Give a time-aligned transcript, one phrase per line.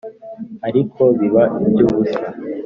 [0.67, 2.19] ariko biba iby'ubusa.